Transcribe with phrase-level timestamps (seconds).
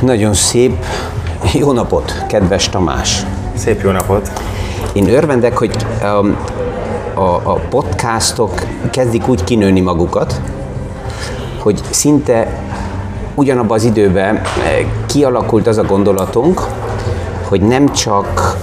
[0.00, 0.84] Nagyon szép.
[1.52, 3.26] Jó napot, kedves Tamás!
[3.54, 4.30] Szép jó napot!
[4.92, 6.36] Én örvendek, hogy um,
[7.14, 10.40] a, a podcastok kezdik úgy kinőni magukat,
[11.58, 12.62] hogy szinte
[13.34, 14.42] ugyanabban az időben eh,
[15.06, 16.66] kialakult az a gondolatunk,
[17.48, 18.56] hogy nem csak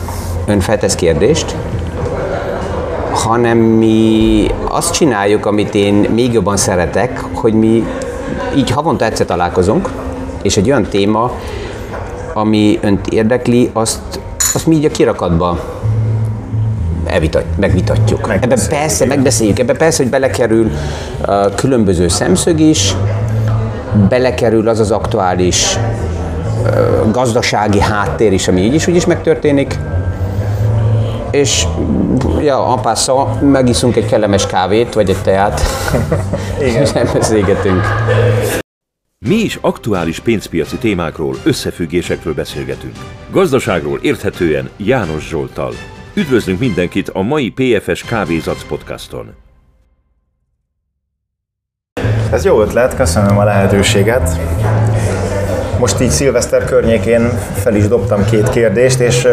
[0.45, 1.55] ön feltesz kérdést,
[3.11, 7.83] hanem mi azt csináljuk, amit én még jobban szeretek, hogy mi
[8.55, 9.89] így havonta egyszer találkozunk,
[10.47, 11.31] és egy olyan téma,
[12.33, 14.19] ami önt érdekli, azt,
[14.53, 15.59] azt mi így a kirakatba
[17.05, 18.29] elvitat, megvitatjuk.
[18.41, 20.71] Ebben persze, megbeszéljük, ebben persze, hogy belekerül
[21.21, 22.95] a különböző szemszög is,
[24.09, 25.77] belekerül az az aktuális
[27.11, 29.79] gazdasági háttér is, ami így is úgy is megtörténik,
[31.31, 31.67] és
[32.41, 35.61] ja, apásza, megiszunk egy kellemes kávét, vagy egy teát,
[36.59, 36.81] Igen.
[36.85, 37.81] és beszélgetünk.
[39.25, 42.95] Mi is aktuális pénzpiaci témákról, összefüggésekről beszélgetünk.
[43.31, 45.73] Gazdaságról érthetően János Zsoltal.
[46.13, 49.35] Üdvözlünk mindenkit a mai PFS Kávézac podcaston.
[52.31, 54.39] Ez jó ötlet, köszönöm a lehetőséget.
[55.79, 59.27] Most így szilveszter környékén fel is dobtam két kérdést, és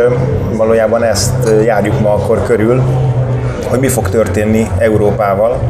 [0.53, 2.83] valójában ezt járjuk ma akkor körül,
[3.69, 5.61] hogy mi fog történni Európával,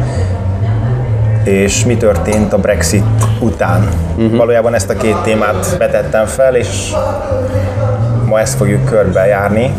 [1.44, 3.04] és mi történt a Brexit
[3.40, 3.88] után.
[4.16, 4.36] Uh-huh.
[4.36, 6.92] Valójában ezt a két témát betettem fel, és
[8.26, 9.74] ma ezt fogjuk körbejárni,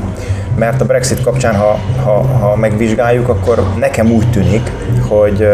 [0.56, 4.72] mert a Brexit kapcsán, ha, ha, ha megvizsgáljuk, akkor nekem úgy tűnik,
[5.08, 5.48] hogy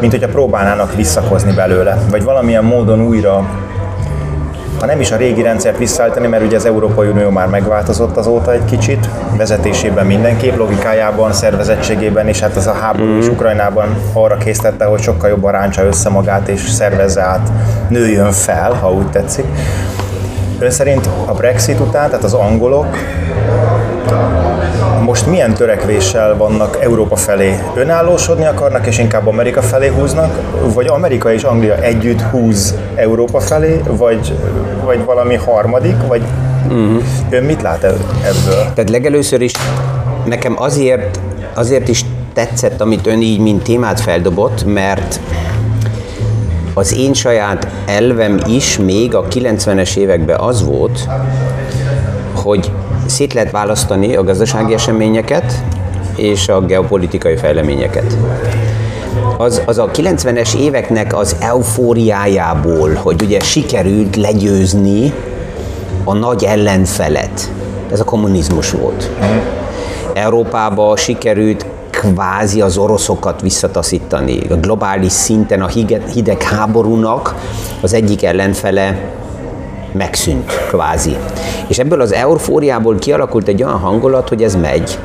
[0.00, 3.48] mint hogyha próbálnának visszakozni belőle, vagy valamilyen módon újra
[4.80, 8.52] ha nem is a régi rendszert visszaállítani, mert ugye az Európai Unió már megváltozott azóta
[8.52, 13.32] egy kicsit, vezetésében mindenképp, logikájában, szervezettségében, és hát ez a háború is mm.
[13.32, 17.48] Ukrajnában arra késztette, hogy sokkal jobban ráncsa össze magát és szervezze át,
[17.88, 19.44] nőjön fel, ha úgy tetszik.
[20.58, 22.96] Ön szerint a Brexit után, tehát az angolok
[25.04, 27.58] most milyen törekvéssel vannak Európa felé?
[27.74, 30.38] Önállósodni akarnak, és inkább Amerika felé húznak?
[30.74, 33.80] Vagy Amerika és Anglia együtt húz Európa felé?
[33.86, 34.38] Vagy,
[34.84, 35.96] vagy valami harmadik?
[36.06, 36.22] Vagy
[36.64, 37.02] uh-huh.
[37.30, 38.72] ön mit lát ebből?
[38.74, 39.52] Tehát legelőször is
[40.24, 41.20] nekem azért,
[41.54, 45.20] azért is tetszett, amit ön így, mint témát feldobott, mert
[46.74, 51.08] az én saját elvem is még a 90-es években az volt,
[52.34, 52.70] hogy
[53.08, 55.62] szét lehet választani a gazdasági eseményeket
[56.16, 58.16] és a geopolitikai fejleményeket.
[59.36, 65.12] Az, az a 90-es éveknek az eufóriájából, hogy ugye sikerült legyőzni
[66.04, 67.52] a nagy ellenfelet.
[67.92, 69.10] Ez a kommunizmus volt.
[70.14, 74.40] Európába sikerült kvázi az oroszokat visszataszítani.
[74.50, 75.66] A globális szinten a
[76.12, 77.34] hideg háborúnak
[77.80, 79.16] az egyik ellenfele
[79.92, 81.16] megszűnt, kvázi.
[81.68, 84.98] És ebből az eufóriából kialakult egy olyan hangulat, hogy ez megy.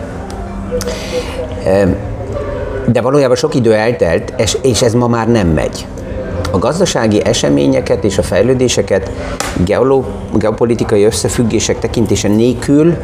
[2.86, 5.86] De valójában sok idő eltelt, és ez ma már nem megy.
[6.52, 9.12] A gazdasági eseményeket és a fejlődéseket
[10.38, 12.96] geopolitikai összefüggések tekintése nélkül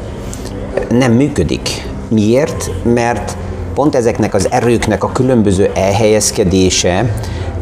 [0.89, 1.87] nem működik.
[2.07, 2.71] Miért?
[2.83, 3.37] Mert
[3.73, 7.13] pont ezeknek az erőknek a különböző elhelyezkedése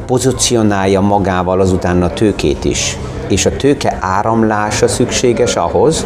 [0.06, 6.06] pozícionálja magával azután a tőkét is és a tőke áramlása szükséges ahhoz,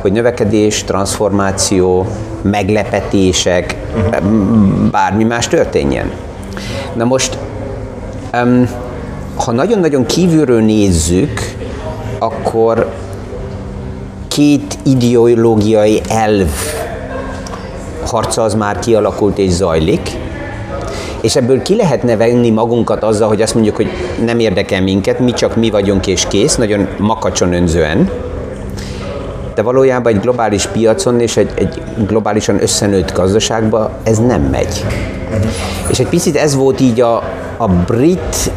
[0.00, 2.06] hogy növekedés, transformáció,
[2.42, 3.76] meglepetések,
[4.90, 6.10] bármi más történjen.
[6.94, 7.38] Na most,
[9.34, 11.40] ha nagyon-nagyon kívülről nézzük,
[12.18, 12.92] akkor
[14.28, 16.50] két ideológiai elv
[18.06, 20.10] harca az már kialakult és zajlik,
[21.26, 23.88] és ebből ki lehetne venni magunkat azzal, hogy azt mondjuk, hogy
[24.24, 28.10] nem érdekel minket, mi csak mi vagyunk és kész, nagyon makacson önzően,
[29.54, 34.84] de valójában egy globális piacon és egy, egy globálisan összenőtt gazdaságban ez nem megy.
[35.88, 37.16] És egy picit ez volt így a,
[37.56, 38.50] a brit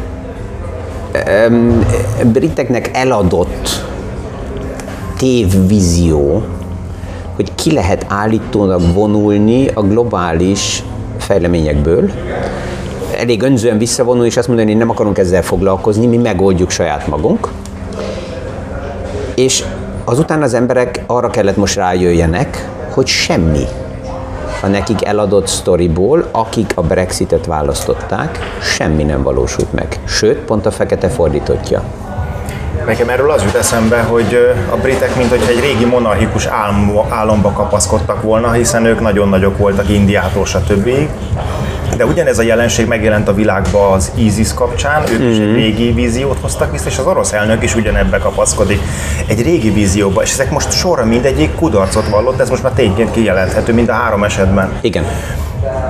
[1.48, 1.86] um,
[2.32, 3.84] briteknek eladott
[5.18, 6.42] tévvízió,
[7.34, 10.82] hogy ki lehet állítólag vonulni a globális
[11.30, 12.10] fejleményekből,
[13.18, 17.48] elég önzően visszavonulni, és azt mondani, hogy nem akarunk ezzel foglalkozni, mi megoldjuk saját magunk.
[19.34, 19.64] És
[20.04, 23.64] azután az emberek arra kellett most rájöjjenek, hogy semmi
[24.62, 30.00] a nekik eladott sztoriból, akik a Brexitet választották, semmi nem valósult meg.
[30.04, 31.82] Sőt, pont a fekete fordítottja.
[32.86, 37.50] Nekem erről az jut eszembe, hogy a britek, mint hogy egy régi monarchikus álom, álomba
[37.50, 40.90] kapaszkodtak volna, hiszen ők nagyon nagyok voltak Indiától, stb
[42.00, 45.30] de ugyanez a jelenség megjelent a világban az ISIS kapcsán, ők mm-hmm.
[45.30, 45.54] is egy mhm.
[45.54, 48.80] régi víziót hoztak vissza, és az orosz elnök is ugyanebbe kapaszkodik.
[49.26, 53.72] Egy régi vízióba, és ezek most sorra mindegyik kudarcot vallott, ez most már tényként kijelenthető
[53.72, 54.72] mind a három esetben.
[54.80, 55.04] Igen.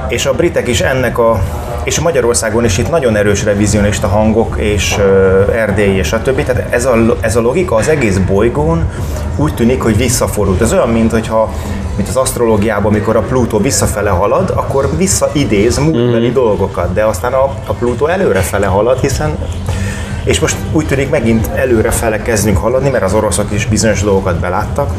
[0.08, 1.40] És a britek is ennek a
[1.84, 6.42] és Magyarországon is itt nagyon erős revizionista hangok, és uh, Erdély és a többi.
[6.42, 8.90] Tehát ez a, ez a logika az egész bolygón
[9.36, 10.60] úgy tűnik, hogy visszafordult.
[10.60, 11.52] Ez olyan, mint hogyha
[11.96, 16.32] mint az asztrológiában, amikor a Plutó visszafele halad, akkor visszaidéz múltbeli mm.
[16.32, 19.38] dolgokat, de aztán a, a Plutó előrefele halad, hiszen
[20.24, 24.90] és most úgy tűnik megint előrefele kezdünk haladni, mert az oroszok is bizonyos dolgokat beláttak,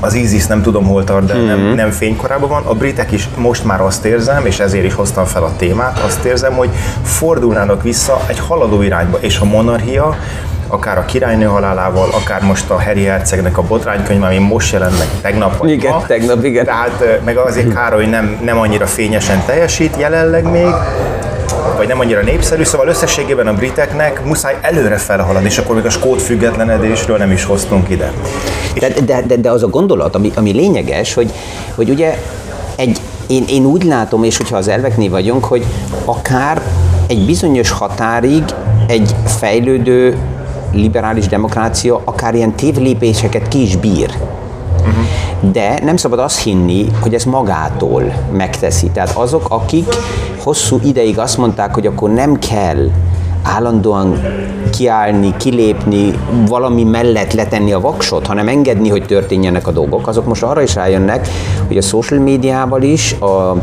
[0.00, 1.46] az ISIS nem tudom hol tart, de mm-hmm.
[1.46, 1.74] nem, mhm.
[1.74, 2.62] nem fénykorában van.
[2.64, 6.24] A britek is most már azt érzem, és ezért is hoztam fel a témát, azt
[6.24, 6.70] érzem, hogy
[7.02, 10.16] fordulnának vissza egy haladó irányba, és a monarchia
[10.68, 15.06] akár a királynő halálával, akár most a Harry Hercegnek a botránykönyv, ami most jelent meg
[15.20, 16.04] tegnap vagy Igen, ma.
[16.06, 16.64] tegnap, igen.
[16.64, 20.74] Tehát meg azért Károly nem, nem annyira fényesen teljesít jelenleg még,
[21.76, 25.90] vagy nem annyira népszerű, szóval összességében a briteknek muszáj előre felhaladni, és akkor még a
[25.90, 28.12] skót függetlenedésről nem is hoztunk ide.
[28.78, 31.32] De, de, de, de az a gondolat, ami, ami lényeges, hogy,
[31.74, 32.18] hogy ugye
[32.76, 35.64] egy, én, én úgy látom, és hogyha az elveknél vagyunk, hogy
[36.04, 36.62] akár
[37.06, 38.44] egy bizonyos határig
[38.86, 40.16] egy fejlődő
[40.72, 44.10] liberális demokrácia akár ilyen tévlépéseket ki is bír.
[44.88, 45.50] Uh-huh.
[45.52, 48.02] De nem szabad azt hinni, hogy ez magától
[48.32, 48.90] megteszi.
[48.90, 49.94] Tehát azok, akik
[50.42, 52.90] hosszú ideig azt mondták, hogy akkor nem kell
[53.42, 54.20] állandóan
[54.70, 60.42] kiállni, kilépni, valami mellett letenni a vaksot, hanem engedni, hogy történjenek a dolgok, azok most
[60.42, 61.28] arra is rájönnek,
[61.66, 63.56] hogy a social médiával is, a,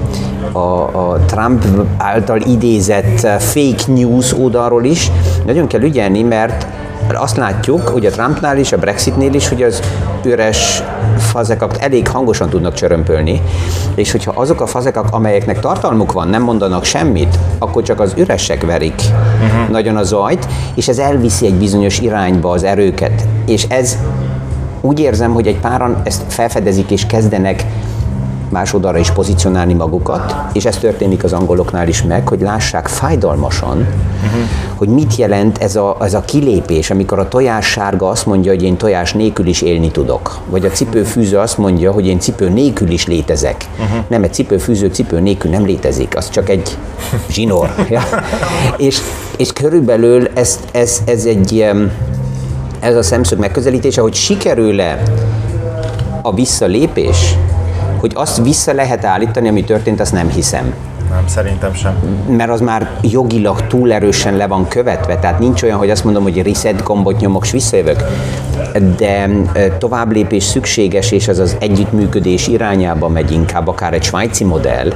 [0.52, 0.82] a,
[1.12, 1.66] a Trump
[1.98, 5.12] által idézett fake news oldalról is
[5.46, 6.68] nagyon kell ügyelni, mert
[7.14, 9.82] azt látjuk, hogy a Trumpnál is, a Brexitnél is, hogy az
[10.24, 10.84] üres
[11.36, 13.42] fazekak elég hangosan tudnak csörömpölni,
[13.96, 18.66] és hogyha azok a fazekak, amelyeknek tartalmuk van, nem mondanak semmit, akkor csak az üresek
[18.66, 19.70] verik uh-huh.
[19.70, 23.28] nagyon a zajt, és ez elviszi egy bizonyos irányba az erőket.
[23.46, 23.98] És ez
[24.82, 27.66] úgy érzem, hogy egy páran ezt felfedezik és kezdenek
[28.50, 33.78] más oldalra is pozícionálni magukat, és ez történik az angoloknál is meg, hogy lássák fájdalmasan,
[33.78, 34.42] uh-huh.
[34.76, 38.64] hogy mit jelent ez a, ez a kilépés, amikor a tojás sárga azt mondja, hogy
[38.64, 42.90] én tojás nélkül is élni tudok, vagy a cipőfűző azt mondja, hogy én cipő nélkül
[42.90, 43.66] is létezek.
[43.80, 44.04] Uh-huh.
[44.08, 46.78] Nem, egy cipőfűző cipő nélkül nem létezik, az csak egy
[47.30, 47.70] zsinór.
[47.90, 48.02] ja.
[48.78, 49.02] és,
[49.38, 51.66] és körülbelül ez, ez, ez egy
[52.80, 55.02] ez a szemszög megközelítése, hogy sikerül-e
[56.22, 57.36] a visszalépés,
[58.06, 60.74] hogy azt vissza lehet állítani, ami történt, azt nem hiszem.
[61.10, 61.94] Nem, szerintem sem.
[62.28, 66.24] Mert az már jogilag túl erősen le van követve, tehát nincs olyan, hogy azt mondom,
[66.24, 68.04] hogy reset gombot nyomok, és visszajövök.
[68.98, 69.30] De
[69.78, 74.94] tovább lépés szükséges, és az az együttműködés irányába megy inkább, akár egy svájci modell,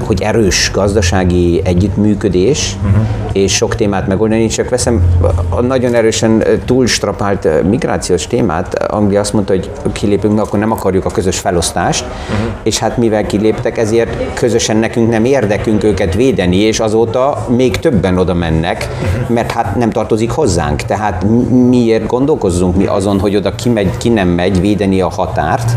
[0.00, 3.02] hogy erős gazdasági együttműködés, uh-huh.
[3.32, 5.02] és sok témát megoldani, csak veszem
[5.48, 11.10] a nagyon erősen túlstrapált migrációs témát, Anglia azt mondta, hogy kilépünk, akkor nem akarjuk a
[11.10, 12.46] közös felosztást, uh-huh.
[12.62, 18.18] és hát mivel kiléptek, ezért közösen nekünk nem érdekünk őket védeni, és azóta még többen
[18.18, 19.34] oda mennek, uh-huh.
[19.34, 20.82] mert hát nem tartozik hozzánk.
[20.82, 21.24] Tehát
[21.68, 25.76] miért gondolkozzunk mi azon, hogy oda ki megy, ki nem megy védeni a határt,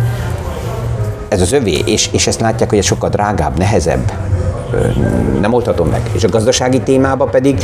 [1.31, 4.11] ez az övé, és, és ezt látják, hogy ez sokkal drágább, nehezebb,
[5.41, 6.01] nem oldhatom meg.
[6.11, 7.63] És a gazdasági témában pedig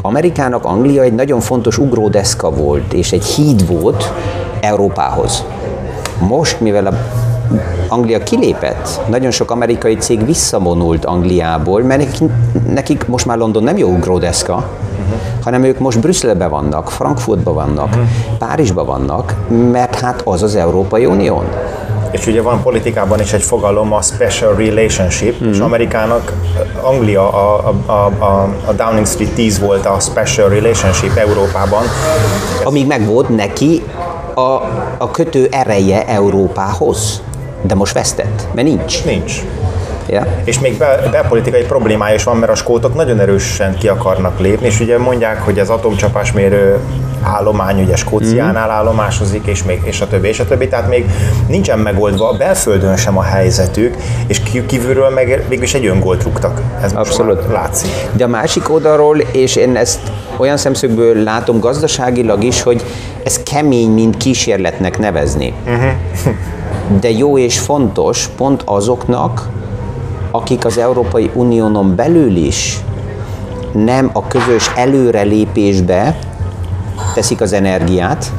[0.00, 4.12] Amerikának Anglia egy nagyon fontos ugródeszka volt, és egy híd volt
[4.60, 5.44] Európához.
[6.18, 6.92] Most, mivel a
[7.88, 12.30] Anglia kilépett, nagyon sok amerikai cég visszavonult Angliából, mert nekik,
[12.68, 15.20] nekik most már London nem jó ugródeszka, uh-huh.
[15.42, 18.06] hanem ők most Brüsszelbe vannak, Frankfurtba vannak, uh-huh.
[18.38, 19.34] Párizsba vannak,
[19.72, 21.44] mert hát az az Európai Unión
[22.10, 25.52] és ugye van politikában is egy fogalom, a special relationship, mm-hmm.
[25.52, 26.32] és Amerikának,
[26.82, 31.82] Anglia, a, a, a, a Downing Street 10 volt a special relationship Európában.
[32.64, 33.82] Amíg meg volt neki
[34.34, 34.40] a,
[34.98, 37.22] a kötő ereje Európához,
[37.62, 39.04] de most vesztett, mert nincs.
[39.04, 39.42] Nincs.
[40.08, 40.26] Yeah.
[40.44, 44.66] És még bel- belpolitikai problémája is van, mert a skótok nagyon erősen ki akarnak lépni,
[44.66, 46.80] és ugye mondják, hogy az atomcsapásmérő
[47.22, 48.70] állomány ugye Skóciánál mm.
[48.70, 51.10] állomásozik, és, még, és a többi, és a többi, tehát még
[51.48, 53.96] nincsen megoldva a belföldön sem a helyzetük,
[54.26, 56.60] és kívülről meg végülis egy öngolt rúgtak.
[56.82, 57.52] Ez Abszolút.
[57.52, 57.90] látszik.
[58.12, 60.00] De a másik oldalról, és én ezt
[60.36, 62.84] olyan szemszögből látom gazdaságilag is, hogy
[63.22, 65.52] ez kemény, mint kísérletnek nevezni.
[65.66, 65.90] Uh-huh.
[67.00, 69.48] De jó és fontos pont azoknak,
[70.36, 72.80] akik az Európai Uniónon belül is
[73.72, 76.18] nem a közös előrelépésbe
[77.14, 78.32] teszik az energiát,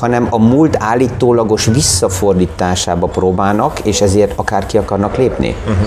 [0.00, 5.56] hanem a múlt állítólagos visszafordításába próbálnak, és ezért akár ki akarnak lépni.
[5.62, 5.86] Uh-huh.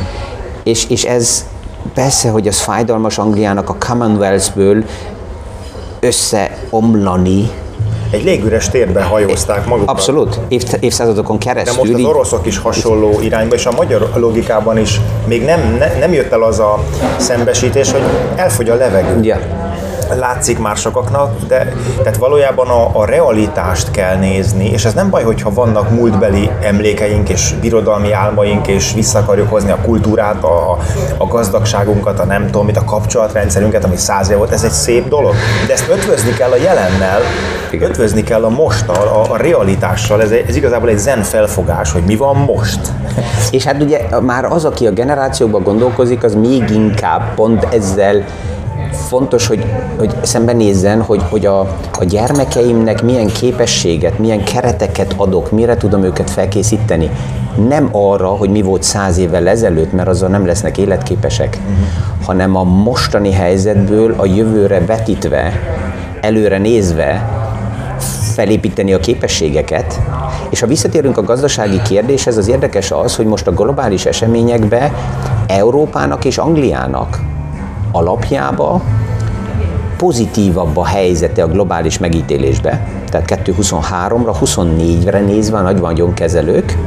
[0.64, 1.46] És, és ez
[1.94, 4.84] persze, hogy az fájdalmas Angliának a Commonwealth-ből
[6.00, 7.50] összeomlani,
[8.10, 9.90] egy légüres térben hajózták magukat.
[9.90, 11.84] Abszolút, Év, évszázadokon keresztül.
[11.84, 16.00] De most az oroszok is hasonló irányba, és a magyar logikában is még nem, ne,
[16.00, 16.84] nem jött el az a
[17.18, 18.02] szembesítés, hogy
[18.36, 19.24] elfogy a levegő.
[19.24, 19.67] Ja
[20.16, 25.24] látszik már sokaknak, de tehát valójában a, a realitást kell nézni, és ez nem baj,
[25.24, 30.78] hogyha vannak múltbeli emlékeink és birodalmi álmaink, és vissza akarjuk hozni a kultúrát, a,
[31.18, 35.34] a gazdagságunkat, a nem tudom mit, a kapcsolatrendszerünket, ami száz volt, ez egy szép dolog.
[35.68, 37.22] De ezt ötvözni kell a jelennel,
[37.72, 37.90] Igen.
[37.90, 42.16] ötvözni kell a most, a, a realitással, ez, ez igazából egy zen felfogás, hogy mi
[42.16, 42.80] van most.
[43.52, 48.24] És hát ugye már az, aki a generációkban gondolkozik, az még inkább pont ezzel
[48.92, 49.66] fontos, hogy,
[49.98, 51.60] hogy szembenézzen, hogy, hogy a,
[52.00, 57.10] a gyermekeimnek milyen képességet, milyen kereteket adok, mire tudom őket felkészíteni.
[57.68, 62.26] Nem arra, hogy mi volt száz évvel ezelőtt, mert azzal nem lesznek életképesek, uh-huh.
[62.26, 65.54] hanem a mostani helyzetből a jövőre vetítve,
[66.22, 67.30] előre nézve
[68.34, 70.00] felépíteni a képességeket.
[70.50, 74.94] És ha visszatérünk a gazdasági kérdéshez, az érdekes az, hogy most a globális eseményekbe
[75.48, 77.20] Európának és Angliának
[77.92, 78.82] alapjába
[79.98, 86.78] pozitívabb a helyzete a globális megítélésbe, tehát 2023-ra, 24-re nézve a nagy vagyonkezelők,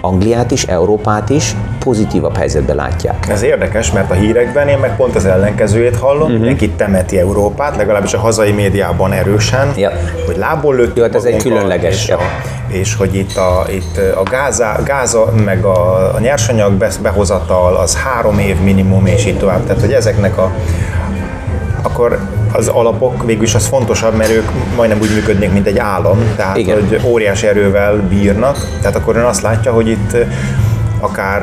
[0.00, 3.28] Angliát is, Európát is pozitívabb helyzetbe látják.
[3.28, 6.36] Ez érdekes, mert a hírekben én meg pont az ellenkezőjét hallom, uh-huh.
[6.36, 9.90] mindenki temeti Európát, legalábbis a hazai médiában erősen, ja.
[10.26, 10.96] hogy lából lőttük.
[10.96, 12.04] Jó, hát ez egy különleges.
[12.04, 12.18] És, a,
[12.68, 18.38] és hogy itt a, itt a gáza, gáza meg a, a nyersanyag behozatal az három
[18.38, 19.66] év minimum, és így tovább.
[19.66, 20.52] Tehát, hogy ezeknek a
[21.82, 22.18] akkor
[22.52, 26.74] az alapok végülis az fontosabb, mert ők majdnem úgy működnek, mint egy állam, tehát Igen.
[26.74, 30.16] hogy óriási erővel bírnak, tehát akkor ön azt látja, hogy itt
[31.00, 31.42] akár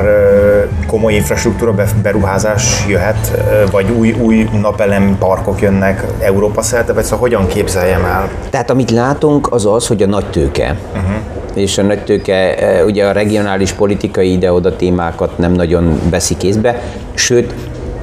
[0.86, 7.46] komoly infrastruktúra beruházás jöhet, vagy új, új napelem parkok jönnek Európa szerte, vagy szóval hogyan
[7.46, 8.28] képzeljem el?
[8.50, 11.16] Tehát amit látunk, az az, hogy a nagy tőke, uh-huh
[11.56, 16.82] és a nagy tőke ugye a regionális politikai ide-oda témákat nem nagyon veszi kézbe,
[17.14, 17.54] sőt,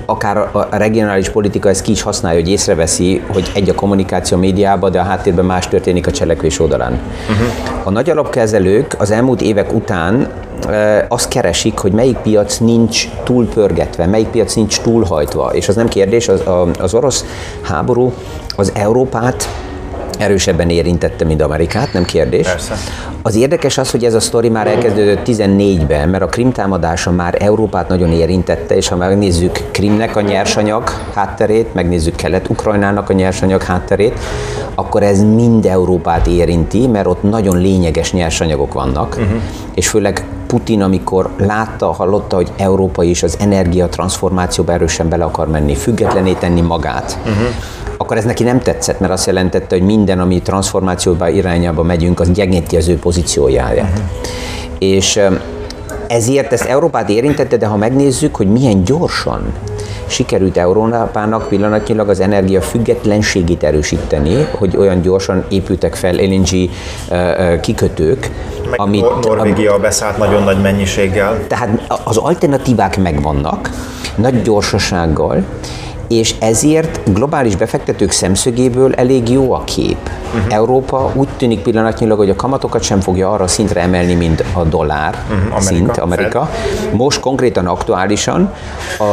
[0.06, 4.92] akár a regionális politika ezt ki is használja, hogy észreveszi, hogy egy a kommunikáció médiában,
[4.92, 6.92] de a háttérben más történik a cselekvés oldalán.
[6.92, 7.88] Uh-huh.
[7.88, 10.28] A nagy alapkezelők az elmúlt évek után
[11.08, 15.54] azt keresik, hogy melyik piac nincs túl pörgetve, melyik piac nincs túlhajtva.
[15.54, 16.44] És az nem kérdés, az,
[16.80, 17.26] az orosz
[17.62, 18.14] háború
[18.56, 19.48] az Európát
[20.18, 22.48] erősebben érintette, mint Amerikát, nem kérdés.
[22.48, 22.74] Persze.
[23.22, 27.36] Az érdekes az, hogy ez a sztori már elkezdődött 14-ben, mert a Krim támadása már
[27.40, 34.20] Európát nagyon érintette, és ha megnézzük Krimnek a nyersanyag hátterét, megnézzük Kelet-Ukrajnának a nyersanyag hátterét,
[34.76, 39.42] akkor ez mind Európát érinti, mert ott nagyon lényeges nyersanyagok vannak, uh-huh.
[39.74, 45.76] és főleg Putin, amikor látta, hallotta, hogy Európa is az energiatranszformációba erősen bele akar menni,
[45.76, 47.48] függetlené tenni magát, uh-huh
[47.98, 52.32] akkor ez neki nem tetszett, mert azt jelentette, hogy minden, ami transformációba irányába megyünk, az
[52.32, 53.76] gyengíti az ő pozícióját.
[53.76, 53.90] Uh-huh.
[54.80, 55.20] És
[56.08, 59.54] ezért ezt Európát érintette, de ha megnézzük, hogy milyen gyorsan
[60.14, 66.70] sikerült Európának pillanatnyilag az energia függetlenségét erősíteni, hogy olyan gyorsan épültek fel LNG
[67.62, 68.32] kikötők,
[68.70, 71.48] meg amit, Norvégia amit, beszállt nagyon nagy mennyiséggel.
[71.48, 73.70] Tehát az alternatívák megvannak,
[74.16, 75.44] nagy gyorsasággal,
[76.08, 80.10] és ezért globális befektetők szemszögéből elég jó a kép.
[80.36, 80.54] Uh-huh.
[80.54, 85.24] Európa úgy tűnik pillanatnyilag, hogy a kamatokat sem fogja arra szintre emelni, mint a dollár
[85.24, 85.46] uh-huh.
[85.46, 86.46] Amerika, szint, Amerika.
[86.46, 86.94] Fed.
[86.96, 88.54] Most konkrétan aktuálisan
[89.00, 89.04] a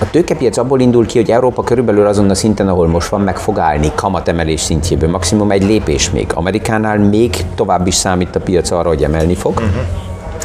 [0.00, 3.38] a tőkepiac abból indul ki, hogy Európa körülbelül azon a szinten, ahol most van, meg
[3.38, 5.10] fog állni kamatemelés szintjéből.
[5.10, 6.26] Maximum egy lépés még.
[6.34, 9.52] Amerikánál még tovább is számít a piac arra, hogy emelni fog.
[9.52, 9.82] Uh-huh.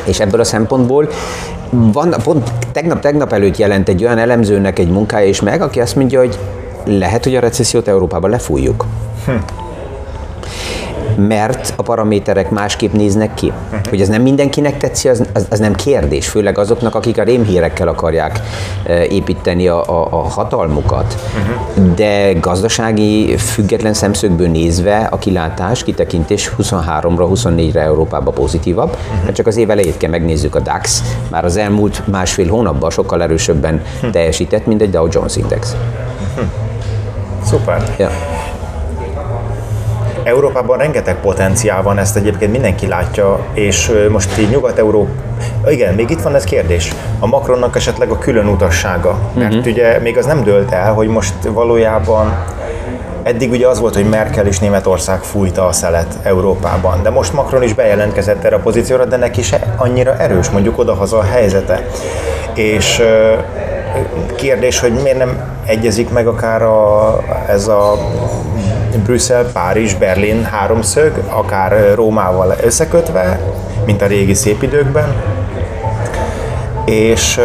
[0.05, 1.09] És ebből a szempontból
[1.69, 6.19] van, pont tegnap-tegnap előtt jelent egy olyan elemzőnek egy munkája is meg, aki azt mondja,
[6.19, 6.38] hogy
[6.85, 8.85] lehet, hogy a recessziót Európában lefújjuk.
[9.25, 9.64] Hm
[11.15, 13.48] mert a paraméterek másképp néznek ki.
[13.48, 13.86] Uh-huh.
[13.89, 17.88] Hogy ez nem mindenkinek tetszik, az, az, az nem kérdés, főleg azoknak, akik a rémhírekkel
[17.88, 18.39] akarják
[18.84, 21.15] e, építeni a, a, a hatalmukat.
[21.36, 21.93] Uh-huh.
[21.95, 29.57] De gazdasági független szemszögből nézve a kilátás, kitekintés 23-ra, 24-re Európában pozitívabb, mert csak az
[29.57, 33.81] év elejét kell megnézzük a DAX, már az elmúlt másfél hónapban sokkal erősebben
[34.12, 35.75] teljesített, mint egy Dow Jones Index.
[37.43, 37.95] Szuper.
[37.98, 38.10] Ja.
[40.25, 45.12] Európában rengeteg potenciál van, ezt egyébként mindenki látja, és most így Nyugat-Európa,
[45.67, 46.94] igen, még itt van ez kérdés.
[47.20, 49.72] A Macronnak esetleg a külön utassága, mert uh-huh.
[49.72, 52.34] ugye még az nem dőlt el, hogy most valójában
[53.24, 57.63] Eddig ugye az volt, hogy Merkel és Németország fújta a szelet Európában, de most Macron
[57.63, 61.88] is bejelentkezett erre a pozícióra, de neki se annyira erős mondjuk odahaza a helyzete.
[62.53, 63.01] És
[64.36, 67.17] kérdés, hogy miért nem egyezik meg akár a,
[67.48, 67.98] ez a
[69.03, 73.39] Brüsszel, Párizs, Berlin háromszög, akár Rómával összekötve,
[73.85, 75.13] mint a régi szép időkben.
[76.85, 77.39] És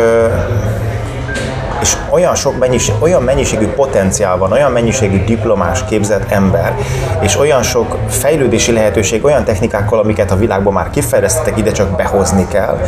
[1.81, 6.75] és olyan sok mennyiség, olyan mennyiségű potenciál van, olyan mennyiségű diplomás képzett ember,
[7.21, 12.47] és olyan sok fejlődési lehetőség, olyan technikákkal, amiket a világban már kifejlesztettek, ide csak behozni
[12.49, 12.79] kell,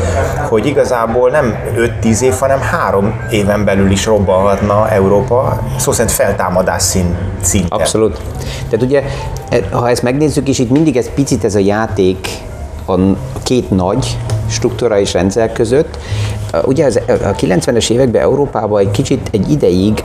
[0.49, 1.57] hogy igazából nem
[2.03, 7.79] 5-10 év, hanem három éven belül is robbanhatna Európa, szó szerint feltámadás szín, szinten.
[7.79, 8.21] Abszolút.
[8.71, 9.03] Tehát ugye,
[9.71, 12.29] ha ezt megnézzük, és itt mindig ez picit ez a játék
[12.87, 12.95] a
[13.43, 14.17] két nagy
[14.53, 15.99] struktúrális rendszer között,
[16.65, 20.05] Ugye az, a 90-es években Európában egy kicsit egy ideig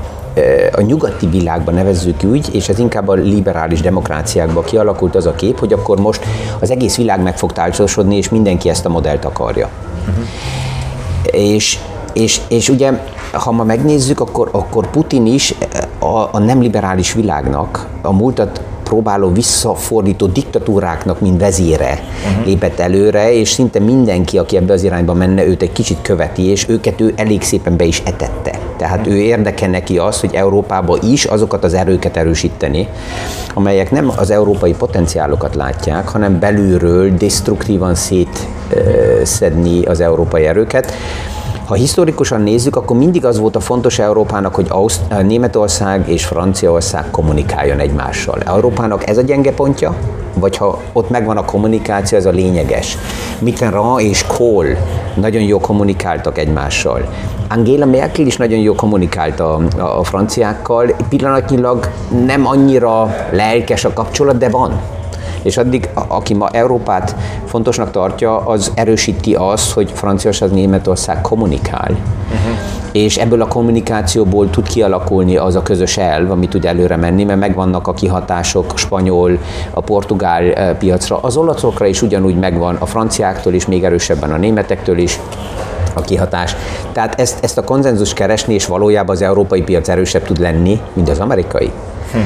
[0.76, 5.60] a nyugati világban nevezzük úgy, és ez inkább a liberális demokráciákban kialakult az a kép,
[5.60, 6.26] hogy akkor most
[6.60, 9.70] az egész világ meg fog tálcsosodni, és mindenki ezt a modellt akarja.
[10.00, 10.26] Uh-huh.
[11.24, 11.80] És,
[12.14, 12.92] és, és ugye,
[13.32, 15.54] ha ma megnézzük, akkor, akkor Putin is
[16.00, 22.46] a, a nem liberális világnak a múltat próbáló visszafordító diktatúráknak, mint vezére uh-huh.
[22.46, 26.70] lépett előre, és szinte mindenki, aki ebbe az irányba menne, őt egy kicsit követi, és
[26.70, 28.60] őket ő elég szépen be is etette.
[28.78, 29.14] Tehát uh-huh.
[29.14, 32.88] ő érdeke neki az, hogy Európába is azokat az erőket erősíteni,
[33.54, 40.94] amelyek nem az európai potenciálokat látják, hanem belülről destruktívan szétszedni az európai erőket.
[41.68, 46.26] Ha historikusan nézzük, akkor mindig az volt a fontos Európának, hogy Auszt- eh, Németország és
[46.26, 48.40] Franciaország kommunikáljon egymással.
[48.46, 49.96] Európának ez a gyenge pontja,
[50.34, 52.98] vagy ha ott megvan a kommunikáció, ez a lényeges.
[53.40, 54.68] Mitterrand és Kohl
[55.16, 57.10] nagyon jó kommunikáltak egymással.
[57.50, 61.90] Angela Merkel is nagyon jó kommunikált a, a, a franciákkal, pillanatnyilag
[62.26, 64.82] nem annyira lelkes a kapcsolat, de van
[65.42, 67.16] és addig, a, aki ma Európát
[67.46, 71.90] fontosnak tartja, az erősíti azt, hogy Franciaország, Németország kommunikál.
[71.92, 72.58] Uh-huh.
[72.92, 77.40] És ebből a kommunikációból tud kialakulni az a közös elv, ami tud előre menni, mert
[77.40, 79.40] megvannak a kihatások spanyol,
[79.74, 84.38] a portugál eh, piacra, az olaszokra is ugyanúgy megvan, a franciáktól is, még erősebben a
[84.38, 85.20] németektől is
[85.94, 86.56] a kihatás.
[86.92, 91.10] Tehát ezt, ezt a konzenzus keresni, és valójában az európai piac erősebb tud lenni, mint
[91.10, 91.72] az amerikai.
[92.12, 92.18] Hm.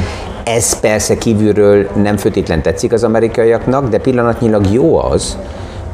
[0.44, 5.38] Ez persze kívülről nem főtétlen tetszik az amerikaiaknak, de pillanatnyilag jó az,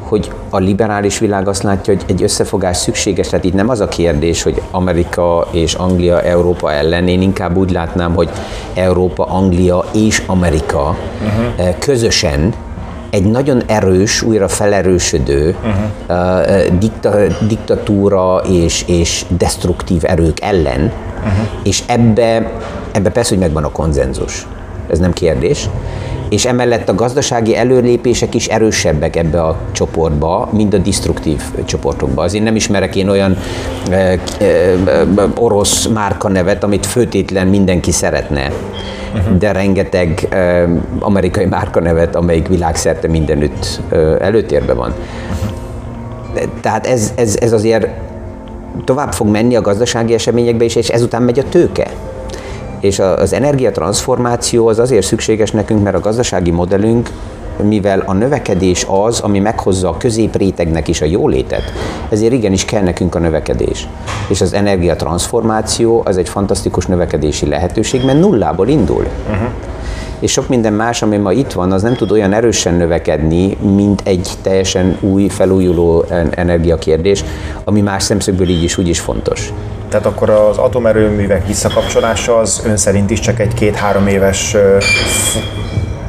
[0.08, 3.88] hogy a liberális világ azt látja, hogy egy összefogás szükséges, tehát itt nem az a
[3.88, 8.30] kérdés, hogy Amerika és Anglia Európa ellen, én inkább úgy látnám, hogy
[8.74, 11.78] Európa, Anglia és Amerika uh-huh.
[11.78, 12.54] közösen
[13.10, 16.28] egy nagyon erős, újra felerősödő uh-huh.
[16.68, 17.14] uh, dikta,
[17.48, 21.46] diktatúra és, és destruktív erők ellen, uh-huh.
[21.62, 22.52] és ebbe,
[22.92, 24.46] ebbe persze, hogy megvan a konzenzus.
[24.90, 25.68] Ez nem kérdés.
[26.28, 32.22] És emellett a gazdasági előlépések is erősebbek ebbe a csoportba, mint a destruktív csoportokba.
[32.22, 33.36] Azért nem ismerek én olyan
[33.90, 34.18] e, e,
[35.36, 38.52] orosz márkanevet, amit főtétlen mindenki szeretne
[39.14, 39.38] uh-huh.
[39.38, 44.94] de rengeteg uh, amerikai márkanevet, amelyik világszerte mindenütt uh, előtérben van.
[46.60, 47.88] Tehát ez, ez, ez azért
[48.84, 51.86] tovább fog menni a gazdasági eseményekbe is, és ezután megy a tőke.
[52.80, 57.10] És az energiatranszformáció az azért szükséges nekünk, mert a gazdasági modellünk
[57.62, 61.72] mivel a növekedés az, ami meghozza a középrétegnek is a jólétet,
[62.08, 63.88] ezért igenis kell nekünk a növekedés.
[64.28, 69.06] És az energiatranszformáció az egy fantasztikus növekedési lehetőség, mert nullából indul.
[69.30, 69.48] Uh-huh.
[70.18, 74.00] És sok minden más, ami ma itt van, az nem tud olyan erősen növekedni, mint
[74.04, 77.24] egy teljesen új, felújuló energiakérdés,
[77.64, 79.52] ami más szemszögből így is úgy is fontos.
[79.88, 84.56] Tehát akkor az atomerőművek visszakapcsolása az ön szerint is csak egy két-három éves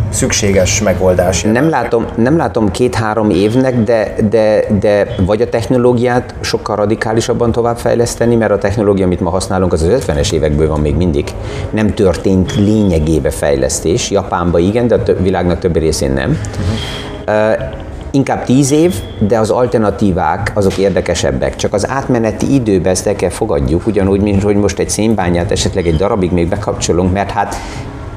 [0.09, 1.41] szükséges megoldás.
[1.41, 8.35] Nem látom, nem látom két-három évnek, de, de, de vagy a technológiát sokkal radikálisabban továbbfejleszteni,
[8.35, 11.33] mert a technológia, amit ma használunk, az az 50-es évekből van még mindig.
[11.69, 14.11] Nem történt lényegébe fejlesztés.
[14.11, 16.39] Japánban igen, de a világnak többi részén nem.
[16.59, 17.51] Uh-huh.
[17.51, 21.55] Uh, inkább tíz év, de az alternatívák azok érdekesebbek.
[21.55, 25.87] Csak az átmeneti időben ezt el kell fogadjuk, ugyanúgy, mint hogy most egy szénbányát esetleg
[25.87, 27.55] egy darabig még bekapcsolunk, mert hát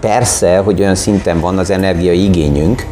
[0.02, 1.72] Persze, hogy olyan szinten van az
[2.12, 2.86] igényünk,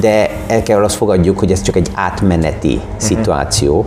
[0.00, 2.90] de el kell azt fogadjuk, hogy ez csak egy átmeneti uh-huh.
[2.96, 3.86] szituáció,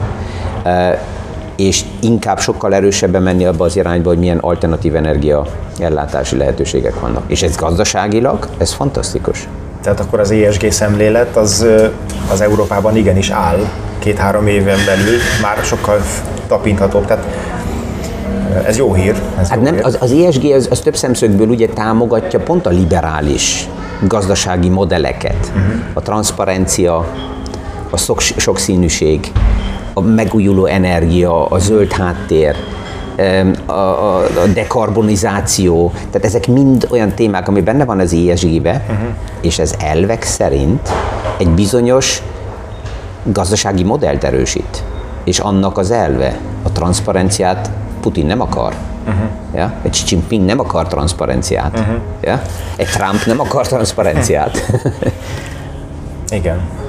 [1.55, 5.45] és inkább sokkal erősebben menni abba az irányba, hogy milyen alternatív energia
[5.79, 7.23] ellátási lehetőségek vannak.
[7.27, 9.47] És ez gazdaságilag, ez fantasztikus.
[9.81, 11.65] Tehát akkor az ESG szemlélet az,
[12.31, 13.59] az Európában igenis áll
[13.99, 16.01] két-három éven belül, már sokkal
[16.47, 17.05] tapinthatóbb.
[17.05, 17.25] Tehát
[18.65, 19.15] ez jó hír.
[19.39, 19.85] Ez hát jó nem, hír.
[19.85, 23.67] Az, az ESG az, az több szemszögből ugye támogatja pont a liberális
[24.07, 25.51] gazdasági modelleket.
[25.55, 25.81] Uh-huh.
[25.93, 27.05] A transzparencia,
[27.89, 29.31] a sok, sokszínűség,
[29.93, 32.55] a, a megújuló energia, a zöld háttér,
[33.65, 39.07] a, a, a dekarbonizáció, tehát ezek mind olyan témák, ami benne van az ESG-be, uh-huh.
[39.41, 40.89] és ez elvek szerint
[41.37, 42.21] egy bizonyos
[43.23, 44.83] gazdasági modellt erősít.
[45.23, 47.69] És annak az elve, a transzparenciát
[48.01, 48.73] Putin nem akar.
[49.07, 49.29] Uh-huh.
[49.55, 49.73] Ja?
[49.83, 51.79] Egy Xi Jinping nem akar transzparenciát.
[51.79, 51.95] Uh-huh.
[52.21, 52.41] Ja?
[52.75, 54.81] Egy Trump nem akar transzparenciát.
[56.29, 56.79] Igen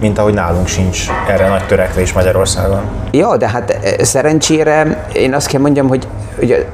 [0.00, 2.80] mint ahogy nálunk sincs erre nagy törekvés Magyarországon.
[3.10, 6.06] Ja, de hát e, szerencsére én azt kell mondjam, hogy,
[6.38, 6.66] hogy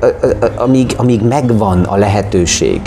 [0.55, 2.81] amíg, amíg megvan a lehetőség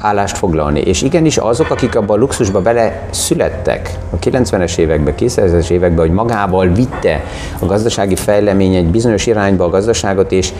[0.00, 5.70] állást foglalni, és igenis azok, akik abban a luxusba bele születtek a 90-es években, 2000-es
[5.70, 7.24] években, hogy magával vitte
[7.58, 10.52] a gazdasági fejlemény egy bizonyos irányba a gazdaságot, és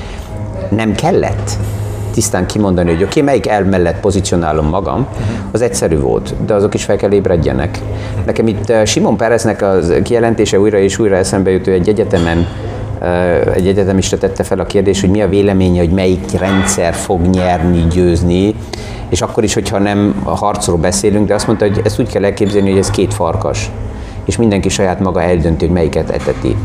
[0.68, 1.50] nem kellett
[2.12, 5.06] tisztán kimondani, hogy oké, okay, melyik el mellett pozícionálom magam,
[5.50, 7.78] az egyszerű volt, de azok is fel kell ébredjenek.
[8.26, 12.46] Nekem itt eh, Simon Pereznek az kijelentése újra és újra eszembe jut, egy egyetemen
[12.98, 17.20] eh, egy egyetemista tette fel a kérdést, hogy mi a véleménye, hogy melyik rendszer fog
[17.20, 18.54] nyerni, győzni,
[19.08, 22.24] és akkor is, hogyha nem a harcról beszélünk, de azt mondta, hogy ezt úgy kell
[22.24, 23.70] elképzelni, hogy ez két farkas,
[24.24, 26.56] és mindenki saját maga eldönti, hogy melyiket eteti.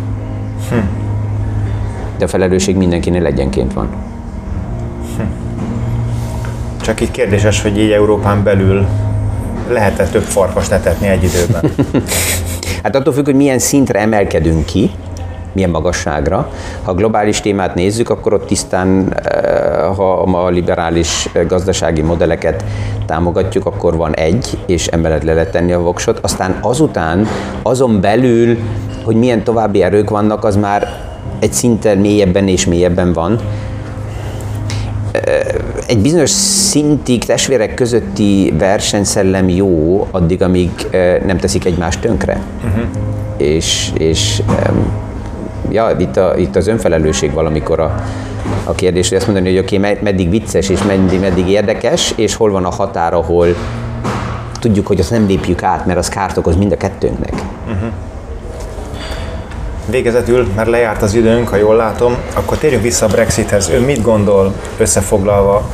[0.70, 0.76] Hm.
[2.18, 3.90] De a felelősség mindenkinél egyenként van.
[6.88, 8.86] Csak itt kérdéses, hogy így Európán belül
[9.70, 11.72] lehet-e több farkast etetni egy időben?
[12.84, 14.92] hát attól függ, hogy milyen szintre emelkedünk ki,
[15.52, 16.52] milyen magasságra.
[16.84, 22.64] Ha globális témát nézzük, akkor ott tisztán, eh, ha a liberális gazdasági modelleket
[23.06, 26.20] támogatjuk, akkor van egy, és emellett le lehet tenni a voksot.
[26.22, 27.28] Aztán azután,
[27.62, 28.58] azon belül,
[29.04, 30.88] hogy milyen további erők vannak, az már
[31.40, 33.40] egy szinten mélyebben és mélyebben van
[35.88, 40.70] egy bizonyos szintig testvérek közötti versenyszellem jó, addig, amíg
[41.26, 42.42] nem teszik egymást tönkre.
[42.66, 42.84] Uh-huh.
[43.38, 44.42] És, és
[45.70, 48.04] ja, itt, a, itt az önfelelősség valamikor a,
[48.64, 52.36] a kérdés, hogy azt mondani, hogy oké, okay, meddig vicces és meddig, meddig érdekes, és
[52.36, 53.48] hol van a határ, ahol
[54.60, 57.34] tudjuk, hogy azt nem lépjük át, mert az kárt okoz mind a kettőnknek.
[57.34, 57.77] Uh-huh.
[59.90, 63.70] Végezetül, mert lejárt az időnk, ha jól látom, akkor térjünk vissza a Brexithez.
[63.70, 65.70] Ön mit gondol összefoglalva,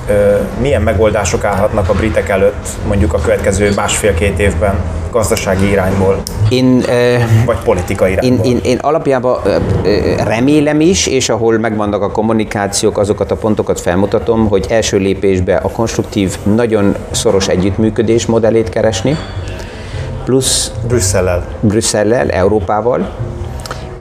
[0.61, 4.75] milyen megoldások állhatnak a britek előtt mondjuk a következő másfél-két évben
[5.11, 6.21] gazdasági irányból?
[6.49, 6.83] Én,
[7.45, 8.45] vagy politikai irányból?
[8.45, 9.39] Én, én, én alapjában
[10.23, 15.69] remélem is, és ahol megvannak a kommunikációk, azokat a pontokat felmutatom, hogy első lépésben a
[15.69, 19.17] konstruktív, nagyon szoros együttműködés modellét keresni,
[20.23, 21.45] plusz Brüsszellel.
[21.59, 23.09] Brüsszellel, Európával,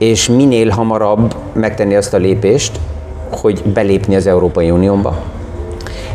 [0.09, 2.79] és minél hamarabb megtenni azt a lépést,
[3.29, 5.21] hogy belépni az Európai Unióba.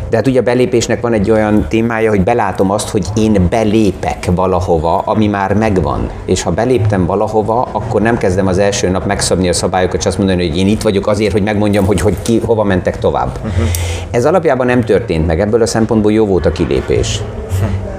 [0.09, 4.29] De hát ugye a belépésnek van egy olyan témája, hogy belátom azt, hogy én belépek
[4.35, 6.09] valahova, ami már megvan.
[6.25, 10.17] És ha beléptem valahova, akkor nem kezdem az első nap megszabni a szabályokat, és azt
[10.17, 13.37] mondani, hogy én itt vagyok azért, hogy megmondjam, hogy, hogy ki, hova mentek tovább.
[13.37, 13.67] Uh-huh.
[14.11, 17.21] Ez alapjában nem történt meg, ebből a szempontból jó volt a kilépés.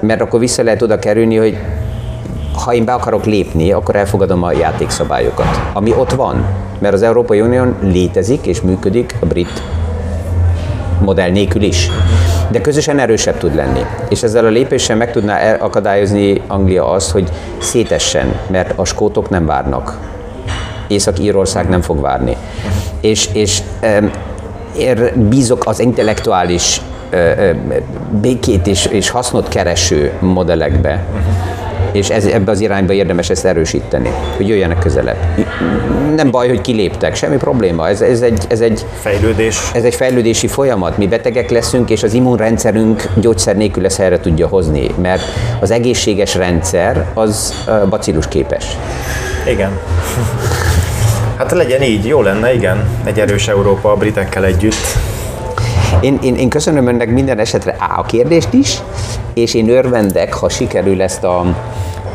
[0.01, 1.59] Mert akkor vissza lehet oda kerülni, hogy
[2.65, 6.45] ha én be akarok lépni, akkor elfogadom a játékszabályokat, ami ott van,
[6.79, 9.63] mert az Európai Unió létezik és működik a brit
[11.01, 11.91] modell nélkül is.
[12.51, 13.81] De közösen erősebb tud lenni.
[14.09, 19.47] És ezzel a lépéssel meg tudná akadályozni Anglia azt, hogy szétessen, mert a skótok nem
[19.47, 19.99] várnak.
[20.89, 22.37] Észak-Írország nem fog várni.
[23.01, 23.63] És, és
[24.77, 26.81] ér bízok az intellektuális
[28.21, 31.05] békét és, és hasznot kereső modellekbe,
[31.93, 35.17] és ez, ebbe az irányba érdemes ezt erősíteni, hogy jöjjenek közelebb.
[36.15, 39.71] Nem baj, hogy kiléptek, semmi probléma, ez, ez, egy, ez egy fejlődés.
[39.75, 40.99] Ez egy fejlődési folyamat.
[40.99, 45.23] Mi betegek leszünk, és az immunrendszerünk gyógyszer nélkül ezt helyre tudja hozni, mert
[45.61, 47.55] az egészséges rendszer az
[47.89, 48.65] bacillus képes.
[49.49, 49.71] Igen.
[51.37, 54.75] Hát legyen így, jó lenne, igen, egy erős Európa a britekkel együtt.
[56.01, 58.79] Én, én, én köszönöm önnek minden esetre A a kérdést is,
[59.35, 61.57] és én örvendek, ha sikerül ezt a,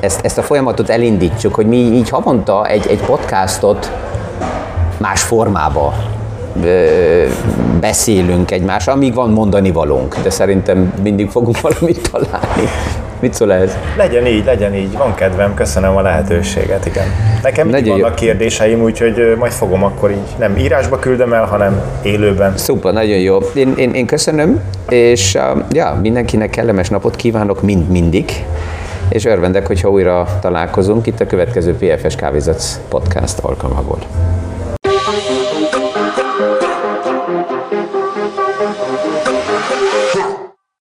[0.06, 3.92] ezt, ezt a folyamatot elindítsuk, hogy mi így havonta egy, egy podcastot
[4.98, 5.94] más formába
[7.80, 12.70] beszélünk egymásra, amíg van mondani valónk, de szerintem mindig fogunk valamit találni.
[13.20, 13.78] Mit szól ez?
[13.98, 14.98] Legyen így, legyen így.
[14.98, 17.06] Van kedvem, köszönöm a lehetőséget, igen.
[17.44, 18.28] Nekem mindig vannak jó.
[18.28, 22.58] kérdéseim, úgyhogy majd fogom akkor így nem írásba küldöm el, hanem élőben.
[22.58, 23.38] Szuper, nagyon jó.
[23.54, 25.38] Én, én, én köszönöm, és
[25.72, 28.46] ja, mindenkinek kellemes napot kívánok mind mindig,
[29.10, 34.00] és örvendek, hogyha újra találkozunk itt a következő PFS Kávézatsz podcast alkalmából.